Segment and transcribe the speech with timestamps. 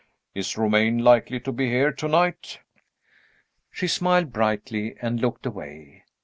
[0.33, 2.57] Is Romayne likely to be here to night?"
[3.69, 6.05] She smiled brightly, and looked away.